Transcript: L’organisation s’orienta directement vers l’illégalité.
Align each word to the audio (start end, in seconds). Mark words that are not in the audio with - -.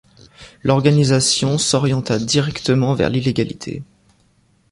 L’organisation 0.63 1.59
s’orienta 1.59 2.17
directement 2.17 2.95
vers 2.95 3.11
l’illégalité. 3.11 3.83